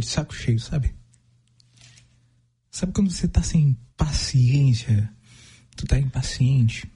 [0.00, 0.94] de saco cheio, sabe?
[2.70, 5.12] Sabe quando você tá sem paciência?
[5.76, 6.90] Tu tá impaciente.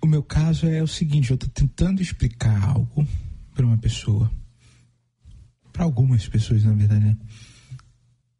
[0.00, 3.06] O meu caso é o seguinte, eu tô tentando explicar algo
[3.54, 4.30] para uma pessoa.
[5.72, 7.16] Para algumas pessoas, na verdade, né?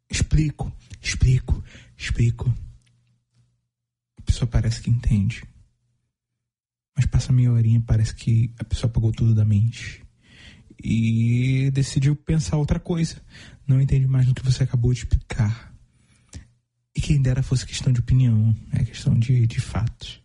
[0.09, 1.63] Explico, explico,
[1.97, 2.53] explico.
[4.19, 5.43] A pessoa parece que entende.
[6.95, 10.02] Mas passa meia horinha, parece que a pessoa apagou tudo da mente.
[10.83, 13.21] E decidiu pensar outra coisa.
[13.65, 15.73] Não entende mais do que você acabou de explicar.
[16.95, 20.21] E quem dera fosse questão de opinião, é questão de, de fatos.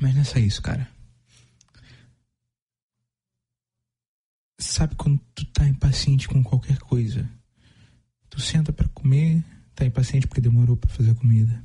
[0.00, 0.88] Mas não é só isso, cara.
[4.58, 7.28] Sabe quando tu tá impaciente com qualquer coisa?
[8.30, 11.64] Tu senta para comer, tá impaciente porque demorou para fazer a comida.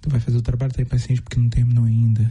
[0.00, 2.30] Tu vai fazer o trabalho, tá impaciente porque não terminou ainda.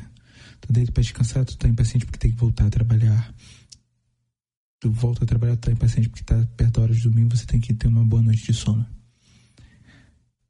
[0.62, 3.34] Tu deita pra descansar, tu tá impaciente porque tem que voltar a trabalhar.
[4.90, 7.74] Volta a trabalhar, tá impaciente porque tá perto da hora de dormir, você tem que
[7.74, 8.86] ter uma boa noite de sono.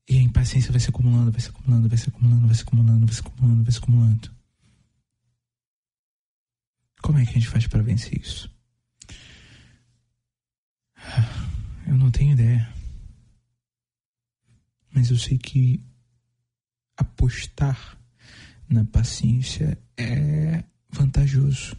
[0.10, 3.06] E a impaciência vai se acumulando, vai se acumulando, vai se acumulando, vai se acumulando,
[3.06, 4.32] vai se acumulando, vai se acumulando.
[7.02, 8.50] Como é que a gente faz para vencer isso?
[11.86, 12.74] Eu não tenho ideia.
[14.94, 15.84] Mas eu sei que
[16.96, 17.98] apostar
[18.70, 21.76] na paciência é vantajoso.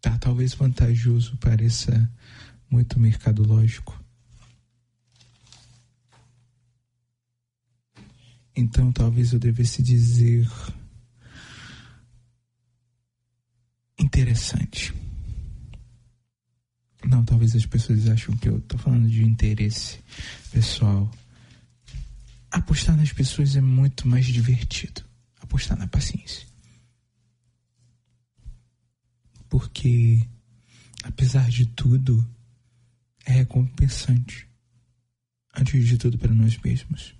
[0.00, 2.10] Tá, talvez vantajoso pareça
[2.70, 3.98] muito mercadológico.
[8.56, 10.48] Então talvez eu devesse dizer
[13.98, 14.94] interessante.
[17.04, 19.98] Não, talvez as pessoas acham que eu tô falando de interesse
[20.50, 21.10] pessoal.
[22.50, 25.02] Apostar nas pessoas é muito mais divertido.
[25.40, 26.49] Apostar na paciência.
[29.50, 30.26] Porque,
[31.02, 32.26] apesar de tudo,
[33.26, 34.48] é recompensante.
[35.54, 37.14] Antes de tudo, para nós mesmos.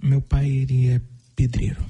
[0.00, 1.00] Meu pai, ele é
[1.34, 1.84] pedreiro.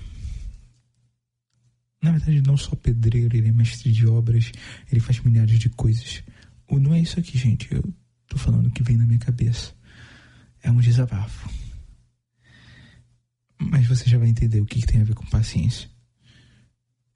[2.01, 4.53] Na verdade, não só pedreiro, ele é mestre de obras,
[4.91, 6.23] ele faz milhares de coisas.
[6.71, 7.73] Não é isso aqui, gente.
[7.75, 7.83] Eu
[8.29, 9.75] tô falando o que vem na minha cabeça.
[10.63, 11.51] É um desabafo.
[13.59, 15.91] Mas você já vai entender o que, que tem a ver com paciência.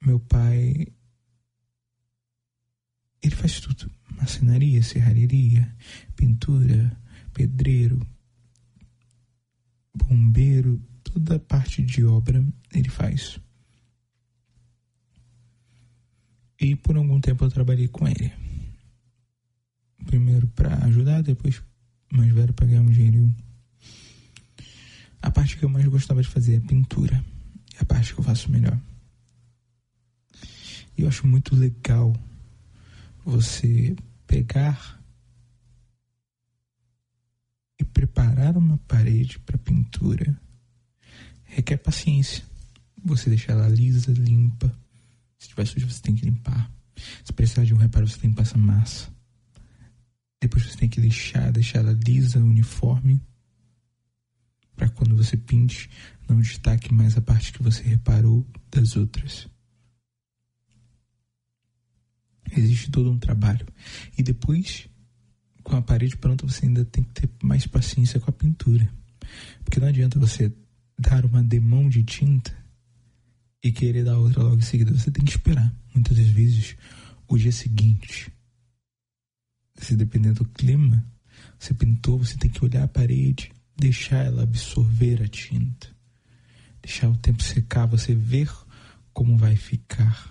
[0.01, 0.87] Meu pai.
[3.41, 5.75] Faz tudo: marcenaria, serralheria,
[6.15, 6.95] pintura,
[7.33, 7.99] pedreiro,
[9.95, 13.39] bombeiro, toda parte de obra ele faz.
[16.59, 18.31] E por algum tempo eu trabalhei com ele.
[20.05, 21.63] Primeiro para ajudar, depois
[22.13, 23.35] mais velho para ganhar um dinheirinho.
[25.19, 27.25] A parte que eu mais gostava de fazer é pintura.
[27.75, 28.79] É a parte que eu faço melhor.
[30.95, 32.15] E eu acho muito legal
[33.23, 33.95] você
[34.27, 35.01] pegar
[37.79, 40.39] e preparar uma parede para pintura.
[41.43, 42.43] Requer paciência.
[43.03, 44.71] Você deixar ela lisa, limpa,
[45.41, 46.71] se tiver sujo, você tem que limpar.
[47.25, 49.09] Se precisar de um reparo, você tem que passar massa.
[50.39, 53.19] Depois você tem que deixar, deixar ela lisa, uniforme,
[54.75, 55.89] para quando você pinte,
[56.29, 59.47] não destaque mais a parte que você reparou das outras.
[62.55, 63.65] Existe todo um trabalho.
[64.17, 64.87] E depois,
[65.63, 68.91] com a parede pronta, você ainda tem que ter mais paciência com a pintura.
[69.63, 70.51] Porque não adianta você
[70.99, 72.55] dar uma demão de tinta
[73.63, 74.93] e querer dar outra logo em seguida.
[74.93, 75.73] Você tem que esperar.
[75.93, 76.75] Muitas das vezes,
[77.27, 78.31] o dia seguinte,
[79.77, 81.03] se dependendo do clima,
[81.57, 85.87] você pintou, você tem que olhar a parede, deixar ela absorver a tinta,
[86.81, 88.49] deixar o tempo secar, você ver
[89.13, 90.30] como vai ficar.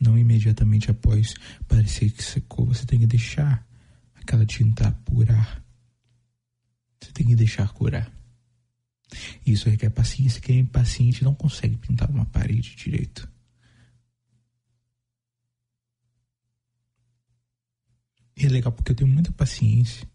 [0.00, 1.34] Não imediatamente após
[1.66, 3.66] parecer que secou, você tem que deixar
[4.14, 5.62] aquela tinta apurar.
[7.00, 8.12] Você tem que deixar curar.
[9.46, 10.40] Isso requer paciência.
[10.40, 13.28] Quem é impaciente não consegue pintar uma parede direito.
[18.36, 20.08] E é legal porque eu tenho muita paciência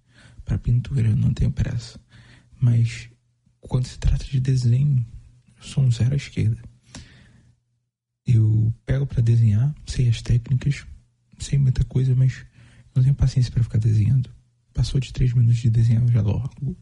[0.45, 1.99] para pintura, eu não tenho pressa.
[2.59, 3.09] Mas
[3.59, 5.05] quando se trata de desenho,
[5.57, 6.61] eu sou um zero à esquerda.
[8.25, 10.85] Eu pego para desenhar, sei as técnicas,
[11.39, 12.45] sei muita coisa, mas
[12.95, 14.29] não tenho paciência para ficar desenhando.
[14.73, 16.77] Passou de três minutos de desenhar, eu já largo.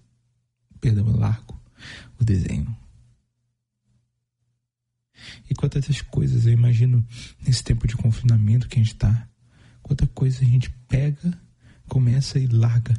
[0.80, 1.60] Perdão, eu largo
[2.20, 2.76] o desenho.
[5.50, 7.06] E quantas coisas eu imagino
[7.46, 9.28] nesse tempo de confinamento que a gente está,
[9.82, 11.40] quanta coisa a gente pega,
[11.88, 12.94] começa e larga.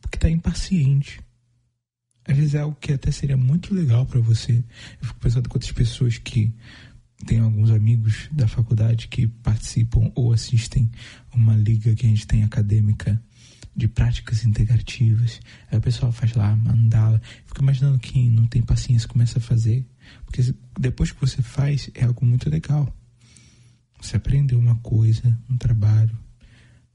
[0.00, 1.20] Porque está impaciente.
[2.28, 4.64] Às vezes é algo que até seria muito legal para você.
[5.00, 6.52] Eu fico pensando quantas pessoas que
[7.24, 10.90] Tenho alguns amigos da faculdade que participam ou assistem
[11.32, 13.20] uma liga que a gente tem acadêmica
[13.74, 15.40] de práticas integrativas.
[15.70, 17.20] Aí o pessoal faz lá mandala.
[17.46, 19.86] Fico imaginando quem não tem paciência começa a fazer.
[20.24, 22.94] Porque depois que você faz, é algo muito legal.
[24.00, 26.16] Você aprendeu uma coisa, um trabalho.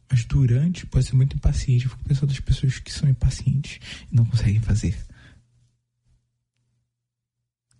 [0.09, 1.85] Mas durante pode ser muito impaciente.
[1.85, 3.79] Eu fico pensando das pessoas que são impacientes
[4.11, 4.95] e não conseguem fazer.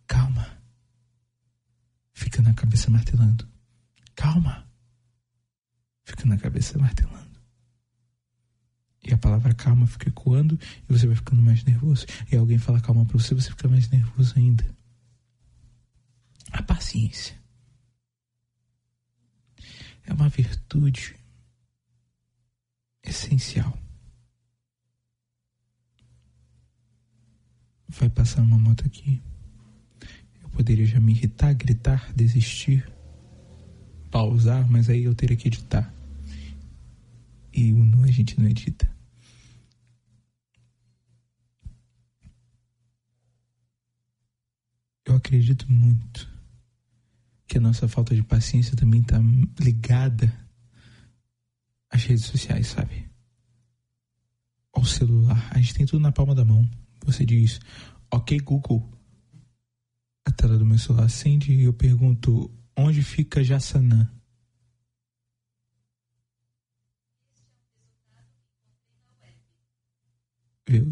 [0.08, 0.62] Calma.
[2.32, 3.46] Fica na cabeça martelando.
[4.16, 4.66] Calma.
[6.06, 7.42] Fica na cabeça martelando.
[9.04, 10.58] E a palavra calma fica ecoando
[10.88, 12.06] e você vai ficando mais nervoso.
[12.32, 14.66] E alguém fala calma para você, você fica mais nervoso ainda.
[16.54, 17.38] A paciência
[20.06, 21.20] é uma virtude
[23.04, 23.78] essencial.
[27.90, 29.22] Vai passar uma moto aqui.
[30.62, 32.88] Poderia já me irritar, gritar, desistir,
[34.12, 35.92] pausar, mas aí eu teria que editar.
[37.52, 38.88] E o nu a gente não edita.
[45.04, 46.30] Eu acredito muito
[47.48, 49.18] que a nossa falta de paciência também está
[49.60, 50.32] ligada
[51.90, 53.10] às redes sociais, sabe?
[54.72, 55.50] Ao celular.
[55.56, 56.70] A gente tem tudo na palma da mão.
[57.04, 57.60] Você diz,
[58.12, 59.01] ok, Google.
[60.32, 64.10] A tela do meu celular acende e eu pergunto, onde fica Jassanã?
[70.66, 70.90] Viu?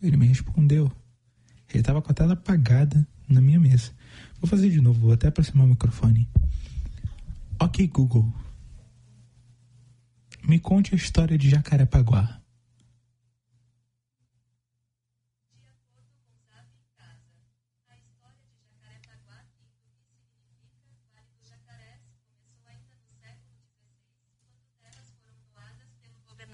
[0.00, 0.92] Ele me respondeu.
[1.68, 3.90] Ele estava com a tela apagada na minha mesa.
[4.40, 6.28] Vou fazer de novo, vou até aproximar o microfone.
[7.58, 8.32] Ok, Google.
[10.44, 12.40] Me conte a história de Jacarepaguá.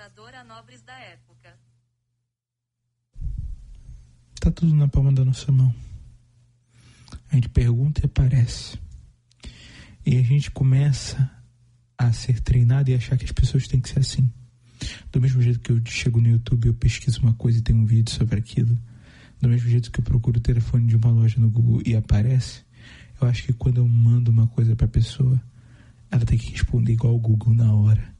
[0.04, 1.58] Governador nobres da época.
[4.38, 5.74] Tá tudo na palma da nossa mão.
[7.30, 8.78] A gente pergunta e aparece.
[10.04, 11.30] E a gente começa
[11.96, 14.30] a ser treinado e achar que as pessoas têm que ser assim.
[15.10, 17.86] Do mesmo jeito que eu chego no YouTube, eu pesquiso uma coisa e tenho um
[17.86, 18.78] vídeo sobre aquilo.
[19.40, 22.62] Do mesmo jeito que eu procuro o telefone de uma loja no Google e aparece,
[23.20, 25.40] eu acho que quando eu mando uma coisa para a pessoa,
[26.10, 28.13] ela tem que responder igual o Google na hora,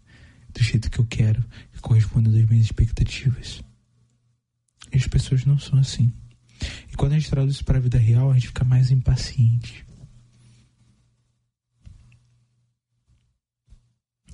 [0.55, 3.63] do jeito que eu quero, que corresponda às minhas expectativas.
[4.93, 6.13] E as pessoas não são assim.
[6.91, 9.85] E quando a gente traduz isso para a vida real, a gente fica mais impaciente.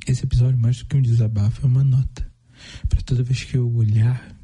[0.07, 2.31] Esse episódio, mais do que um desabafo, é uma nota.
[2.89, 4.37] Para toda vez que eu olhar,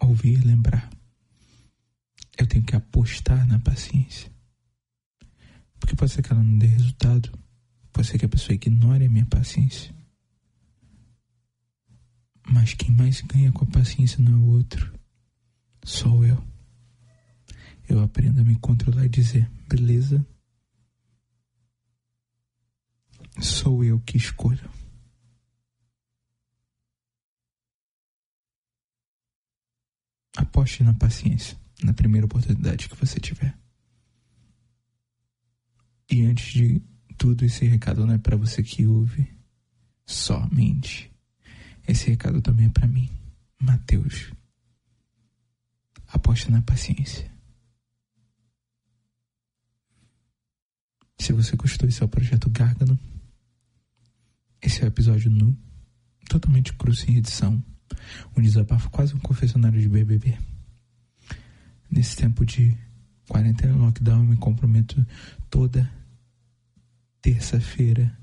[0.00, 0.88] ouvir, lembrar,
[2.38, 4.32] eu tenho que apostar na paciência.
[5.78, 7.30] Porque pode ser que ela não dê resultado,
[7.92, 9.94] pode ser que a pessoa ignore a minha paciência.
[12.46, 14.92] Mas quem mais ganha com a paciência não é o outro,
[15.84, 16.42] sou eu
[17.88, 20.24] eu aprendo a me controlar e dizer: beleza,
[23.40, 24.70] sou eu que escolho.
[30.36, 33.56] Aposte na paciência na primeira oportunidade que você tiver.
[36.10, 36.80] E antes de
[37.18, 39.28] tudo, esse recado não é para você que ouve
[40.06, 41.13] somente.
[41.86, 43.10] Esse recado também é para mim,
[43.60, 44.32] Mateus.
[46.08, 47.30] Aposte na paciência.
[51.18, 52.98] Se você gostou, esse é o Projeto Gárgano.
[54.60, 55.56] Esse é o episódio nu,
[56.28, 57.62] totalmente cru sem edição.
[58.36, 60.38] Um desabafo, quase um confessionário de BBB.
[61.90, 62.76] Nesse tempo de
[63.28, 65.06] quarentena lockdown, eu me comprometo
[65.50, 65.90] toda
[67.20, 68.16] terça-feira,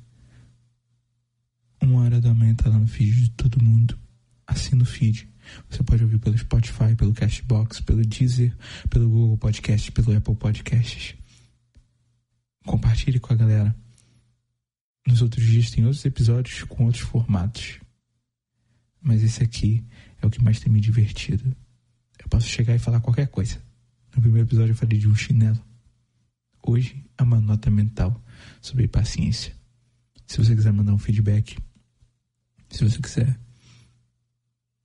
[1.82, 3.98] uma hora da manhã, tá lá no feed de todo mundo.
[4.46, 5.28] Assina o feed.
[5.70, 8.56] Você pode ouvir pelo Spotify, pelo Castbox, pelo Deezer,
[8.90, 11.16] pelo Google Podcast, pelo Apple Podcasts.
[12.66, 13.76] Compartilhe com a galera.
[15.08, 17.80] Nos outros dias tem outros episódios com outros formatos.
[19.02, 19.84] Mas esse aqui
[20.22, 21.56] é o que mais tem me divertido.
[22.20, 23.62] Eu posso chegar e falar qualquer coisa.
[24.16, 25.60] No primeiro episódio eu falei de um chinelo.
[26.62, 28.24] Hoje é uma nota mental
[28.62, 29.54] sobre paciência.
[30.28, 31.58] Se você quiser mandar um feedback,
[32.72, 33.40] se você quiser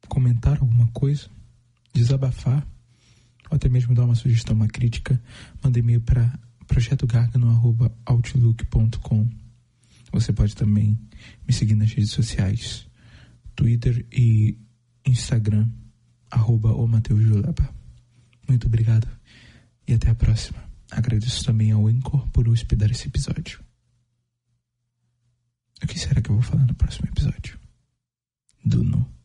[0.09, 1.31] comentar alguma coisa,
[1.93, 2.67] desabafar,
[3.51, 5.23] ou até mesmo dar uma sugestão, uma crítica,
[5.63, 6.33] manda e-mail para
[6.67, 9.29] projetogargano.outlook.com.
[10.13, 10.99] Você pode também
[11.47, 12.87] me seguir nas redes sociais,
[13.55, 14.57] Twitter e
[15.07, 15.69] Instagram,
[16.31, 16.89] arroba o
[18.49, 19.07] Muito obrigado
[19.87, 20.65] e até a próxima.
[20.91, 23.61] Agradeço também ao Encore por hospedar esse episódio.
[25.83, 27.66] O que será que eu vou falar no próximo episódio?
[28.67, 29.16] do nu.